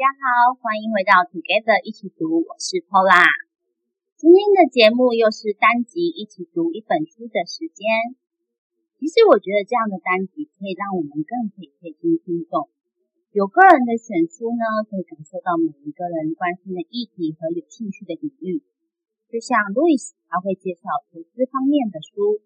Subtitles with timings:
[0.00, 3.20] 大家好，欢迎回到 Together 一起读，我是 Paula。
[4.16, 7.84] 今天的节目又是单集一起读一本书的时间。
[8.96, 12.72] 其实我觉得这样的单集可以让我们更可以贴近听众。
[13.36, 18.64] 有个人的选书呢，可以感受到每一个人关心的议题和有兴趣的领域。
[19.28, 22.40] 就像 Louis，他会介绍投资方面的书，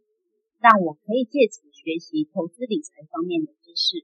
[0.58, 4.02] 让我可以借此学习投资理财方面的知识。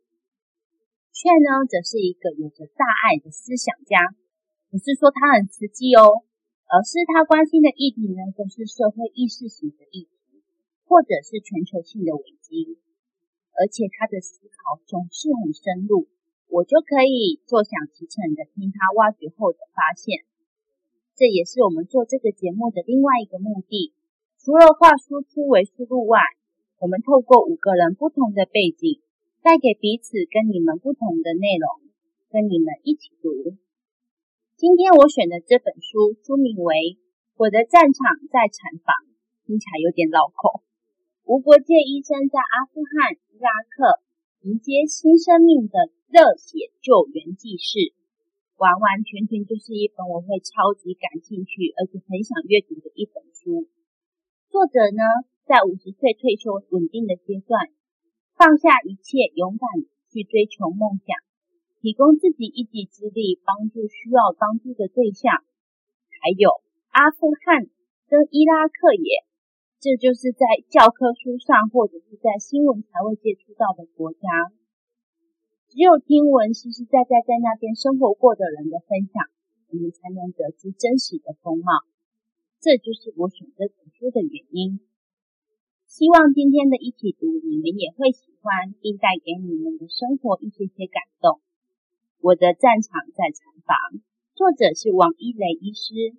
[1.20, 4.16] 却呢，则是一个有着大爱的思想家，
[4.72, 6.24] 不是说他很实际哦，
[6.64, 10.40] 而是他关心的议题呢，都是社会意识型的议题，
[10.88, 12.80] 或者是全球性的危机，
[13.52, 16.08] 而且他的思考总是很深入，
[16.48, 20.24] 我就可以坐享其成的听他挖掘后的发现。
[21.12, 23.92] 这也是我们做这个节目的另外一个目的，
[24.40, 26.16] 除了话输出为输入外，
[26.80, 29.04] 我们透过五个人不同的背景。
[29.42, 31.88] 带给彼此跟你们不同的内容，
[32.28, 33.56] 跟你们一起读。
[34.60, 36.76] 今天我选的这本书书名为
[37.40, 38.92] 《我的战场在产房》，
[39.48, 40.60] 听起来有点绕口。
[41.24, 44.04] 无国界医生在阿富汗、伊拉克
[44.44, 47.96] 迎接新生命的热血救援记事，
[48.60, 53.72] 完完全全就是一本我会超级感兴趣，而且很想阅读的一本书。
[54.52, 57.72] 作者呢，在五十岁退休稳定的阶段。
[58.40, 59.68] 放下一切，勇敢
[60.08, 61.12] 去追求梦想，
[61.84, 65.44] 提供自己一己之力，帮助需要帮助的对象。
[66.08, 66.48] 还有
[66.88, 67.68] 阿富汗
[68.08, 69.28] 跟伊拉克也，
[69.76, 70.40] 这就是在
[70.72, 74.24] 教科书上或者是在新闻才会接触到的国家。
[75.68, 79.20] 只有听闻实实在在在那边生活过的人的分享，
[79.68, 81.84] 我们才能得知真实的风貌。
[82.58, 84.80] 这就是我选择读书的原因。
[85.90, 91.42] 希望今天的一起读，你们也会喜欢，并带给你们的生活一些些感动。
[92.22, 93.74] 我的战场在产房，
[94.38, 96.14] 作者是王一雷医师。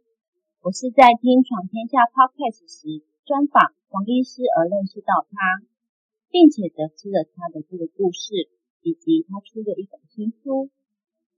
[0.59, 5.63] 我是在听《闯天下》Podcast 时专访王医师而认识到他，
[6.27, 8.51] 并且得知了他的这个故事，
[8.83, 10.67] 以及他出的一本新书。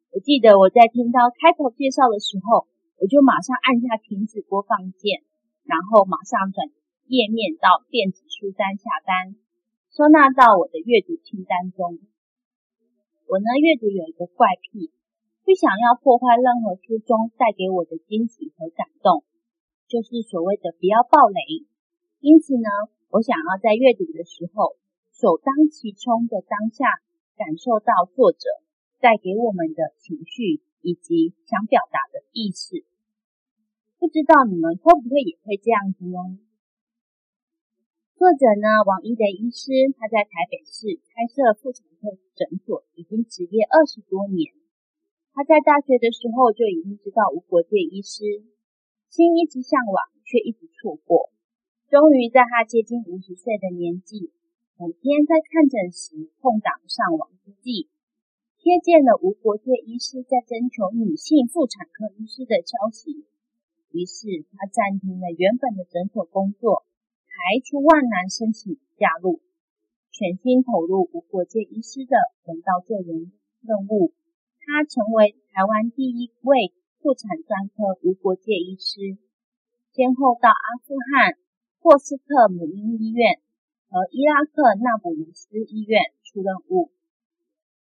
[0.10, 2.66] 我记得我在听到开头介绍的时候，
[2.98, 5.22] 我就马上按下停止播放键，
[5.70, 6.74] 然后马上转。
[7.08, 9.36] 页面到电子书单下单，
[9.92, 12.00] 收纳到我的阅读清单中。
[13.28, 14.90] 我呢，阅读有一个怪癖，
[15.44, 19.24] 不想要破坏任何书中带给我的惊喜和感动，
[19.88, 21.68] 就是所谓的不要暴雷。
[22.22, 22.70] 因此呢，
[23.10, 24.78] 我想要在阅读的时候，
[25.12, 26.88] 首当其冲的当下，
[27.36, 28.48] 感受到作者
[29.02, 32.86] 带给我们的情绪以及想表达的意思。
[34.00, 36.40] 不知道你们会不会也会这样子呢？
[38.14, 44.54] 作者呢，王一的医师，他在台北市开设妇产科诊所，已经执业二十多年。
[45.34, 48.46] 他在大学的时候就已经知道无国界医师，
[49.10, 51.34] 心一直向往，却一直错过。
[51.90, 54.32] 终于在他接近五十岁的年纪，
[54.78, 57.90] 某天在看诊时空档上网之际，
[58.62, 63.26] 瞥见了无国界医师在征求女性妇产科医师的消息，
[63.90, 66.86] 于是他暂停了原本的诊所工作。
[67.34, 69.42] 排除万难申请加入，
[70.12, 73.34] 全心投入无国界医师的人道救援
[73.66, 74.14] 任务。
[74.62, 79.18] 他成为台湾第一位妇产专科无国界医师，
[79.92, 81.36] 先后到阿富汗
[81.80, 83.42] 霍斯特母婴医院
[83.90, 86.92] 和伊拉克纳卜鲁斯医院出任务。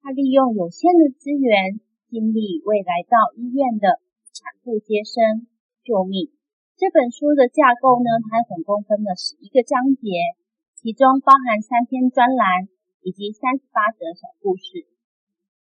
[0.02, 4.02] 他利用有限的资源尽力，为来到医院的
[4.34, 5.47] 产妇接生
[5.86, 6.30] 救命。
[6.76, 10.34] 这本书的架构呢，它总共分了十一个章节，
[10.74, 12.66] 其中包含三篇专栏
[13.06, 14.90] 以及三十八则小故事。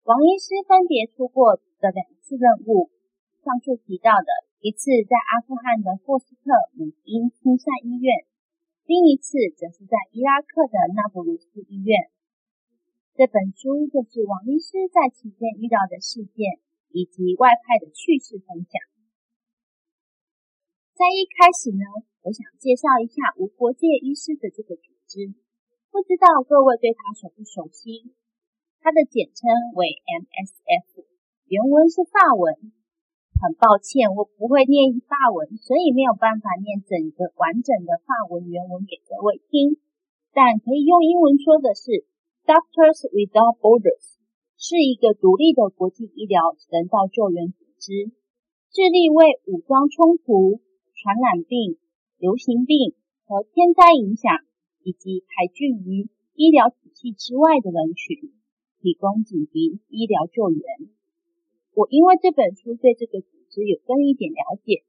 [0.08, 2.88] 王医师分别出过的两次任务，
[3.44, 4.28] 上述提到的
[4.64, 8.24] 一次在阿富汗的霍斯特母婴亲善医院，
[8.88, 12.08] 另一次则是在伊拉克的纳卜鲁斯医院。
[13.12, 16.56] 这本书就是王医师在期间遇到的事件
[16.88, 18.80] 以及外派的趣事分享。
[21.02, 21.82] 在一开始呢，
[22.22, 25.34] 我想介绍一下无国界医师的这个组织，
[25.90, 28.14] 不知道各位对他熟不熟悉？
[28.78, 31.02] 它的简称为 MSF，
[31.50, 32.54] 原文是法文。
[33.34, 39.82] 很抱歉，我不会念法文，所以没有办法念整个完整的法文原文给各位听。
[40.30, 42.06] 但可以用英文说的是
[42.46, 44.22] ，Doctors Without Borders
[44.54, 48.14] 是一个独立的国际医疗人道救援组织，
[48.70, 50.62] 致力为武装冲突。
[51.02, 51.78] 传染病、
[52.16, 52.94] 流行病
[53.26, 54.30] 和天灾影响，
[54.84, 56.06] 以及排拒于
[56.36, 58.30] 医疗体系之外的人群，
[58.78, 60.62] 提供紧急医疗救援。
[61.74, 64.84] 我因为这本书对这个组织有更一点了解，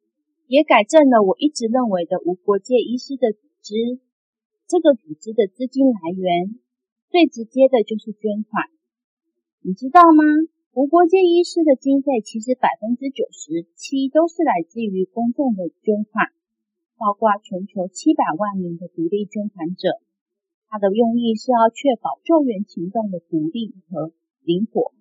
[0.45, 3.99] 也改正了我一直认为的无国界医师的组织。
[4.67, 6.59] 这个组织的资金来源
[7.09, 8.69] 最直接的就是捐款，
[9.61, 10.23] 你知道吗？
[10.73, 16.33] 无国界医师的经费其实百分之九十七都是来自于公众的捐款，
[16.97, 20.01] 包括全球七百万名的独立捐款者。
[20.69, 24.97] 它的用意是要确保救援行动的独立和灵活。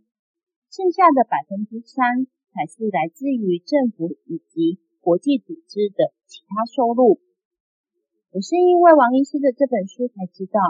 [0.68, 7.18] 剩下的百分之三才是来自于政府以及国际组织的其他收入。
[8.32, 10.60] 我是因为王医师的这本书才知道，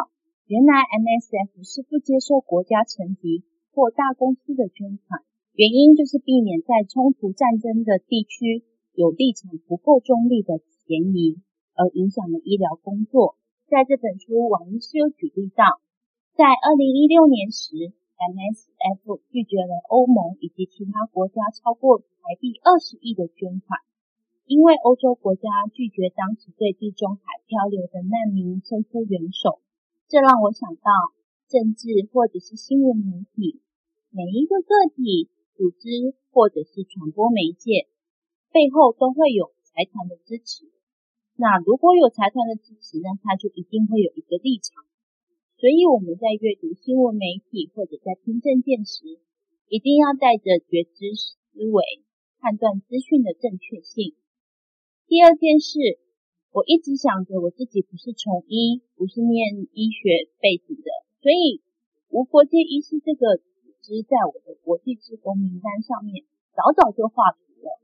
[0.46, 3.42] 原来 MSF 是不接受国家层级
[3.74, 5.22] 或大公司的捐款，
[5.54, 8.64] 原因就是避免在冲突战争的地区
[8.94, 11.40] 有立场不够中立的嫌疑，
[11.74, 13.36] 而影响了医疗工作。
[13.66, 15.80] 在这本书，王医师有举例到，
[16.36, 17.92] 在二零一六年时。
[18.22, 23.80] MSF 拒绝了欧盟以及其他国家超过台币二十亿的捐款，
[24.46, 29.58] 因为欧洲国家拒绝当时对地中海漂流的难民伸出援手。
[30.06, 30.92] 这让我想到，
[31.52, 33.60] 政治或者是新闻媒体，
[34.08, 37.92] 每一个个体、组织或者是传播媒介
[38.48, 40.72] 背后都会有财团的支持。
[41.36, 44.80] 那如果有财团的支持，那他就一定会有一个立场。
[45.60, 49.04] 所以我们在阅读新闻媒体或者在听政见时，
[49.68, 51.84] 一定要带着觉知思维
[52.40, 54.16] 判断资讯的正确性。
[55.06, 56.00] 第二件事，
[56.50, 60.88] 我一直想着我自己不是从医，不是念医学背景的，
[61.22, 61.62] 所以
[62.10, 67.80] 无国界医师这个组织在我的国际志工名单上面早早就画图了。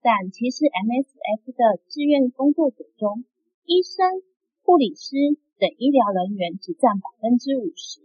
[0.00, 3.24] 但其实 MSF 的志愿工作者中，
[3.64, 4.24] 医生、
[4.62, 5.38] 护理师。
[5.62, 8.02] 等医疗人员只占百分之五十，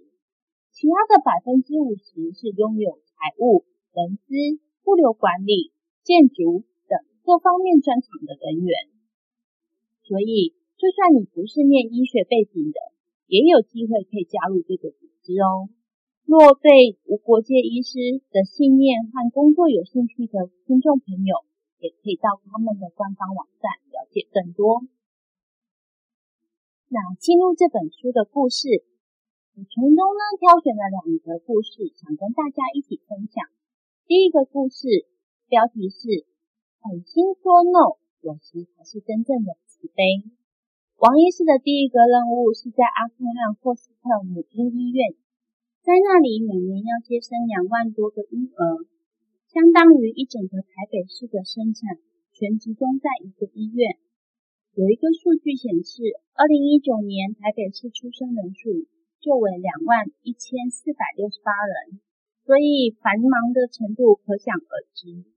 [0.69, 3.65] 其他的百分之五十是拥有财务、
[3.97, 5.73] 人资、物流管理、
[6.03, 8.77] 建筑等各方面专长的人员。
[10.03, 12.77] 所以，就算你不是念医学背景的，
[13.27, 15.69] 也有机会可以加入这个组织哦。
[16.25, 21.45] 若对无国界医师的信念和工作有兴趣的听众朋友，
[21.79, 24.83] 也可以到他们的官方网站了解更多。
[26.89, 28.83] 那进入这本书的故事，
[29.55, 33.43] 我从中呢挑选了两个故事，想跟大家一起分享。
[34.05, 34.87] 第一个故事
[35.47, 36.25] 标题是
[36.79, 40.23] “狠心说 no，有时才是真正的慈悲”。
[40.97, 45.13] 王医师的第一个任务是在阿富汗霍斯特母婴医院，
[45.85, 48.81] 在那里每年要接生两万多个婴儿，
[49.45, 52.01] 相当于一整个台北市的生产
[52.33, 54.01] 全集中在一个医院。
[54.73, 56.01] 有一个数据显示，
[56.33, 58.89] 二零一九年台北市出生人数
[59.21, 62.01] 就为两万一千四百六十八人，
[62.41, 65.29] 所以繁忙的程度可想而知。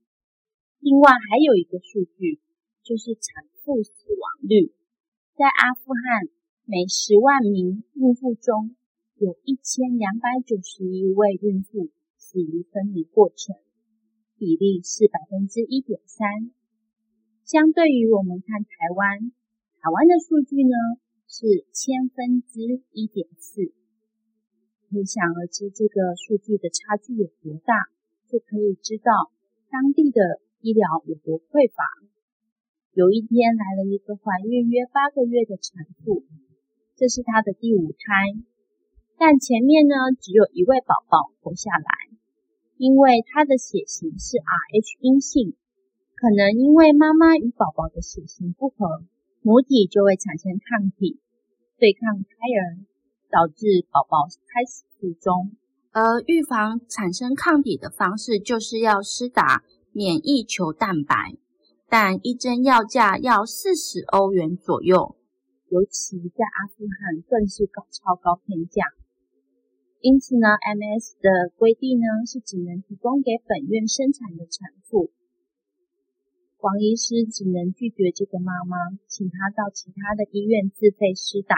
[0.80, 2.40] 另外还有一个数据，
[2.80, 4.72] 就是产妇死亡率，
[5.40, 6.28] 在阿富汗
[6.66, 8.76] 每十万名孕妇中
[9.16, 11.88] 有一千两百九十一位孕妇
[12.18, 13.56] 死于分娩过程，
[14.36, 16.52] 比例是百分之一点三。
[17.42, 19.32] 相对于我们看台湾，
[19.80, 20.76] 台湾的数据呢
[21.24, 23.72] 是千分之一点四，
[24.92, 27.88] 可想而知这个数据的差距有多大，
[28.28, 29.32] 就可以知道
[29.70, 30.20] 当地的
[30.60, 31.80] 医疗有多匮乏。
[32.92, 36.24] 有一天来了一个怀孕约八个月的产妇，
[36.96, 38.34] 这是她的第五胎，
[39.16, 42.16] 但前面呢只有一位宝宝活下来，
[42.78, 45.54] 因为她的血型是 Rh 阴性。
[46.16, 49.04] 可能因为妈妈与宝宝的血型不合，
[49.40, 51.20] 母体就会产生抗体
[51.78, 52.76] 对抗胎儿，
[53.30, 55.52] 导致宝宝胎死腹中。
[55.92, 61.14] 而预防产生抗体的方式就是要施打免疫球蛋白，
[61.90, 65.16] 但一针药价要四十欧元左右，
[65.68, 68.84] 尤其在阿富汗更是高超高天价。
[70.00, 75.10] 因此呢，MS 的规定呢是只能提供给本院生产的产妇。
[76.60, 78.76] 王医师只能拒绝这个妈妈，
[79.08, 81.56] 请她到其他的医院自费施打。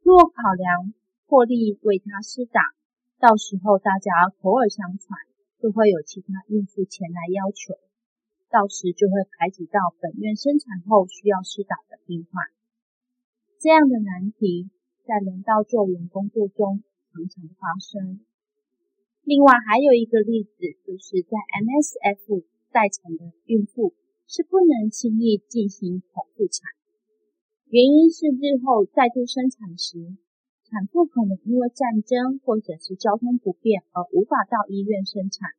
[0.00, 0.94] 若考量
[1.26, 2.62] 获利为她施打，
[3.20, 5.18] 到时候大家口耳相传，
[5.60, 7.76] 就会有其他孕妇前来要求，
[8.50, 12.44] 到时就会排挤到本院生产后需要施打的病患。
[13.58, 14.70] 这样的难题
[15.04, 18.20] 在人道救援工作中常常发生。
[19.22, 20.52] 另外还有一个例子，
[20.86, 22.44] 就是在 MSF。
[22.72, 23.94] 待产的孕妇
[24.26, 26.68] 是不能轻易进行剖腹产，
[27.70, 29.96] 原因是日后再度生产时，
[30.68, 35.52] 产妇可能因为战争或者是交通不便而无法到医院生产，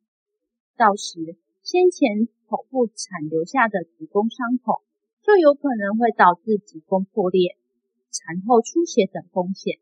[0.76, 1.34] 到时
[1.68, 4.80] 先前剖腹产留下的子宫伤口，
[5.20, 7.60] 就有可能会导致子宫破裂、
[8.08, 9.76] 产后出血等风险。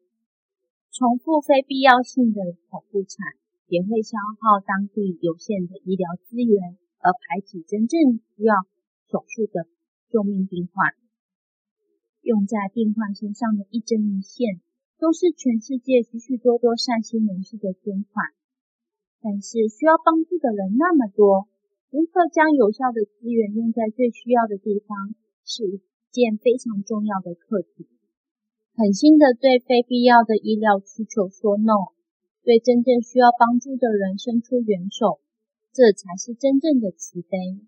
[0.90, 3.38] 重复非必要性的剖腹产，
[3.70, 8.66] 也会消耗当地有限的医疗资源，而排挤真正需要
[9.06, 9.70] 手术的
[10.10, 10.90] 救命病患。
[12.20, 14.58] 用在病患身上的一针一线，
[14.98, 18.26] 都是全世界许许多多善心人士的捐款。
[19.22, 21.46] 但是需要帮助的人那么多，
[21.90, 25.14] 如何将有效的资源用在最需要的地方，
[25.44, 27.86] 是一件非常重要的课题。
[28.74, 31.94] 狠心的对非必要的医疗需求说 “no”，
[32.42, 35.20] 对真正需要帮助的人伸出援手，
[35.72, 37.60] 这才是真正的慈悲。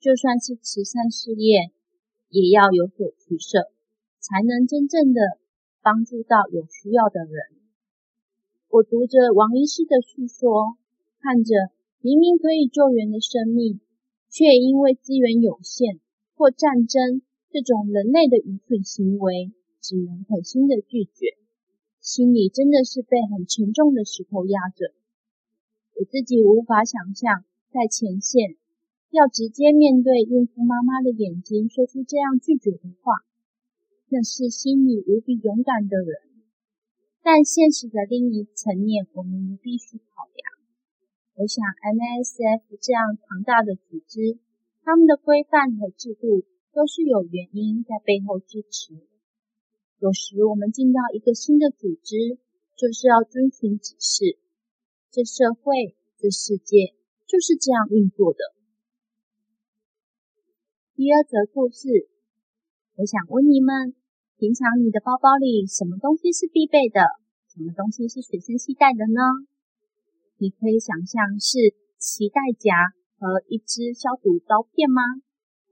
[0.00, 1.70] 就算是慈善事业，
[2.30, 3.70] 也要有所取舍，
[4.18, 5.20] 才能真正的
[5.82, 7.54] 帮助到有需要的人。
[8.68, 10.76] 我读着王医师的叙说，
[11.20, 11.70] 看着
[12.04, 13.80] 明明可以救援的生命，
[14.28, 16.00] 却因为资源有限
[16.36, 21.38] 或战争这种人类的愚蠢行为，只能狠心的拒绝，
[22.02, 24.92] 心里真的是被很沉重的石头压着。
[25.96, 27.42] 我自己无法想象，
[27.72, 28.56] 在前线
[29.08, 33.14] 要直接面对孕妇妈妈的眼睛，说出这样拒绝的话，
[34.10, 36.18] 那是心里无比勇敢的人。
[37.22, 40.53] 但现实的另一层面，我们必须考量。
[41.36, 44.38] 我想，MSF 这样庞大的组织，
[44.84, 48.94] 他们的规范和制度都是有原因在背后支持。
[49.98, 52.38] 有时我们进到一个新的组织，
[52.76, 54.38] 就是要遵循指示。
[55.10, 56.94] 这社会、这世界
[57.26, 58.38] 就是这样运作的。
[60.94, 62.10] 第二则故事，
[62.94, 63.94] 我想问你们。
[64.36, 67.00] 平常你的包包里什么东西是必备的？
[67.50, 69.46] 什么东西是随身携带的呢？
[70.44, 75.00] 你可以想象是脐带夹和一支消毒刀片吗？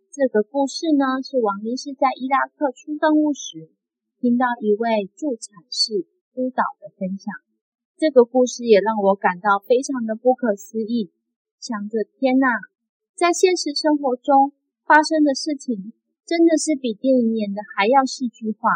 [0.09, 3.69] 这个故事呢，是王医师在伊拉克出任务时
[4.17, 7.29] 听到一位助产士督导的分享。
[8.01, 11.13] 这个故事也让我感到非常的不可思议，
[11.61, 12.49] 想着天哪，
[13.13, 14.57] 在现实生活中
[14.89, 15.93] 发生的事情。
[16.25, 18.71] 真的是比电影演的还要戏剧化。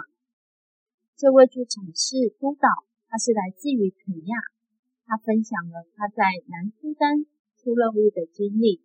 [1.16, 2.68] 这位助产士督导，
[3.08, 4.36] 他是来自于肯亚，
[5.06, 7.24] 他分享了他在南苏丹
[7.56, 8.82] 出任务的经历。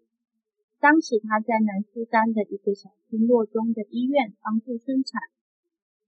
[0.80, 5.20] 当时他在南苏丹的一个小村落中的医院帮助生产，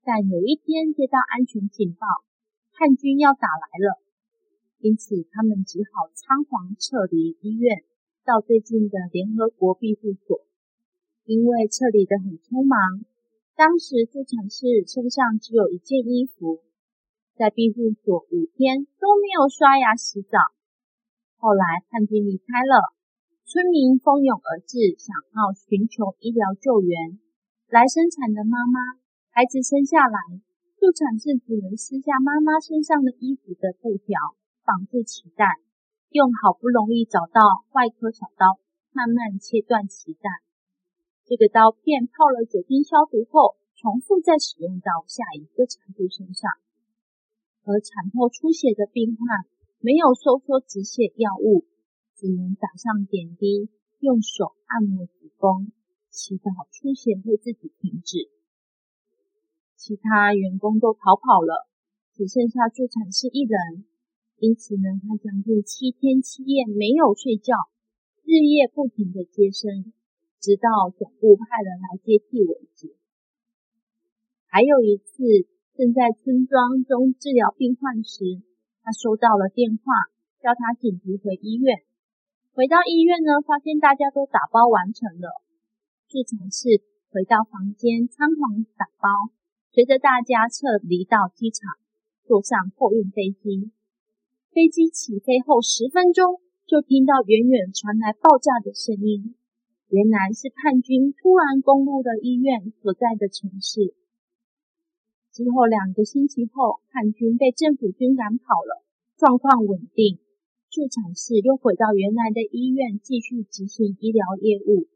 [0.04, 2.08] 但有一天接到安全警报，
[2.74, 4.02] 叛军要打来了，
[4.80, 7.84] 因此他们只好仓皇撤离医院，
[8.26, 10.46] 到最近的联合国庇护所。
[11.26, 13.06] 因为撤离的很匆忙，
[13.56, 16.62] 当时助产士身上只有一件衣服，
[17.36, 20.38] 在庇护所五天都没有刷牙洗澡。
[21.38, 22.94] 后来叛军离开了，
[23.46, 27.20] 村民蜂拥而至，想要寻求医疗救援。
[27.68, 28.80] 来生产的妈妈，
[29.30, 30.18] 孩子生下来，
[30.78, 35.58] 助产士只能撕下妈妈身上的衣服的布条，绑住脐带，
[36.12, 37.42] 用好不容易找到
[37.74, 38.62] 外科小刀，
[38.92, 40.30] 慢慢切断脐带。
[41.26, 46.52] 这个刀片泡了酒精消毒后，重复再使用到下一个产妇身上。
[47.64, 49.46] 而产后出血的病患
[49.80, 51.66] 没有收缩止血药物，
[52.16, 55.72] 只能打上点滴，用手按摩子宫，
[56.10, 58.30] 祈祷出血会自己停止。
[59.76, 61.68] 其他员工都逃跑了，
[62.14, 63.86] 只剩下助产士一人。
[64.38, 67.56] 因此呢，他将近七天七夜没有睡觉，
[68.24, 69.94] 日夜不停地接生。
[70.44, 72.98] 直到总部派人来接替为止。
[74.48, 75.24] 还有一次，
[75.74, 78.22] 正在村庄中治疗病患时，
[78.86, 80.06] 他收到了电话，
[80.38, 81.82] 叫他紧急回医院。
[82.54, 85.42] 回到医院呢，发现大家都打包完成了。
[86.06, 89.34] 助产士回到房间，仓皇打包，
[89.74, 91.66] 随着大家撤离到机场，
[92.22, 93.72] 坐上货运飞机。
[94.54, 96.38] 飞机起飞后十分钟，
[96.68, 99.34] 就听到远远传来爆炸的声音。
[99.90, 103.98] 原来是叛军突然攻入了医院所在的城市。
[105.34, 108.86] 之后两个星期后，叛军被政府军赶跑了，
[109.18, 110.20] 状况稳定。
[110.70, 114.88] 助产士又回到原来的医院，继续执行医疗业务。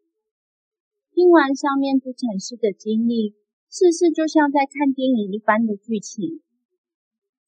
[1.12, 3.36] 听完上面助产士的经历，
[3.70, 6.41] 事事就像在看电影一般的剧情。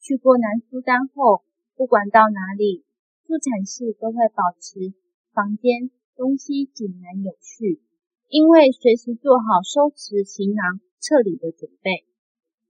[0.01, 1.43] 去过南苏丹后，
[1.75, 2.83] 不管到哪里，
[3.25, 4.93] 助产士都会保持
[5.31, 5.91] 房间。
[6.19, 7.79] 东西井然有序，
[8.27, 12.03] 因为随时做好收拾行囊、撤离的准备。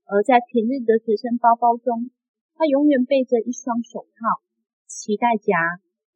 [0.10, 2.10] 而在平日的随身包包中，
[2.58, 4.42] 他永远背着一双手套、
[4.90, 5.54] 脐带夹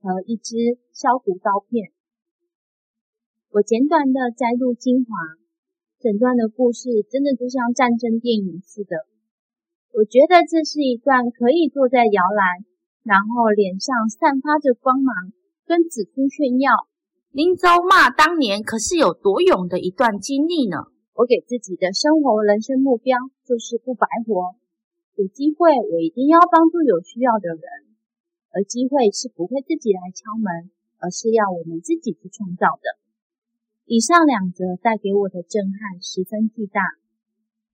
[0.01, 1.93] 和一支消毒刀片。
[3.53, 5.13] 我简短的摘录精华，
[6.01, 9.05] 整段的故事真的就像战争电影似的。
[9.93, 12.65] 我觉得这是一段可以坐在摇篮，
[13.03, 16.89] 然后脸上散发着光芒，跟子孙炫耀。
[17.29, 20.89] 林州骂当年可是有多勇的一段经历呢？
[21.15, 24.55] 我给自己的生活人生目标就是不白活。
[25.15, 27.61] 有机会，我一定要帮助有需要的人，
[28.51, 32.97] 而机会是不会自己来敲门，而是要我们自己去创造的。
[33.85, 36.81] 以上两则带给我的震撼十分巨大，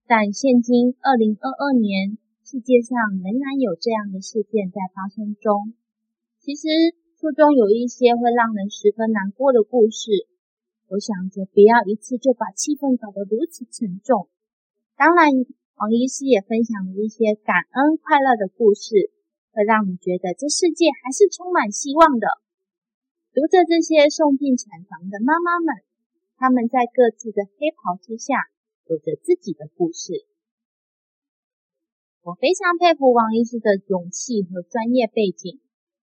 [0.06, 5.72] 但现今二零二二年，世界上仍然有这样的事件在发生中。
[6.40, 6.68] 其实
[7.16, 10.28] 书中有一些会让人十分难过的故事，
[10.90, 14.28] 我想着不要一次就把气氛搞得如此沉重。
[14.94, 15.46] 当然。
[15.80, 19.08] 王医师也分享了一些感恩快乐的故事，
[19.48, 22.28] 会让你觉得这世界还是充满希望的。
[23.32, 25.80] 读着这些送进产房的妈妈们，
[26.36, 28.44] 她们在各自的黑袍之下，
[28.92, 30.28] 有着自己的故事。
[32.28, 35.64] 我非常佩服王医师的勇气和专业背景，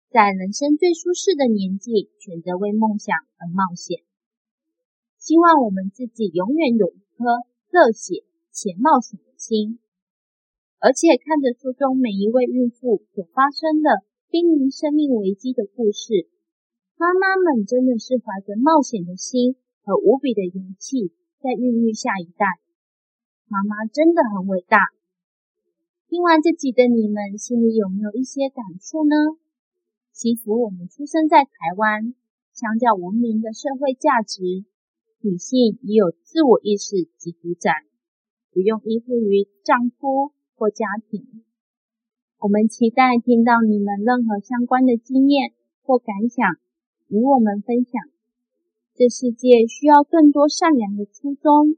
[0.09, 4.06] 在人生最舒适的年纪，选择为梦想而冒险。
[5.27, 9.77] 希望我们自己永远有一颗热血且冒险的心，
[10.79, 16.31] 而且看着书中每一位孕妇所发生的濒临生命危机的故事，
[16.95, 21.11] 妈妈们真的是怀着冒险的心和无比的勇气
[21.43, 22.45] 在孕育下一代。
[23.49, 24.79] 妈妈真的很伟大。
[26.07, 29.35] 听完这集的你们，心里有没有一些感触呢？
[30.13, 32.15] 祈福我们出生在台湾，
[32.53, 34.63] 相较文明的社会价值，
[35.21, 37.71] 女性已有自我意识及主宰。
[38.51, 41.43] 不用依附于丈夫或家庭。
[42.39, 46.43] 我们期待听到你们任何相关的经验或感想，
[47.07, 48.01] 与我们分享。
[48.95, 51.77] 这世界需要更多善良的初衷、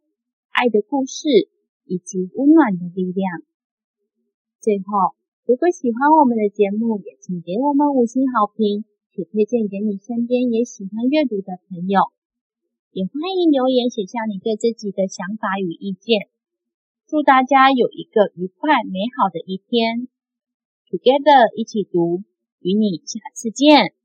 [0.52, 1.28] 爱的故事
[1.84, 3.42] 以及温暖的力量。
[4.62, 12.00] 最后，如果喜欢我们的节目，也请给我们五星好评，且推荐给你身边也喜欢阅读的朋友。
[12.92, 16.30] 也欢迎留言写下你对自己的想法与意见。
[17.08, 20.08] 祝大家有一个愉快美好的一天
[20.90, 22.24] ，Together 一起读，
[22.60, 23.99] 与你下次见。